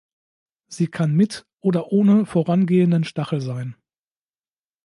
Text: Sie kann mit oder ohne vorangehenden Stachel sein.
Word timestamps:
Sie 0.67 0.87
kann 0.87 1.13
mit 1.13 1.45
oder 1.59 1.91
ohne 1.91 2.25
vorangehenden 2.25 3.03
Stachel 3.03 3.39
sein. 3.39 3.75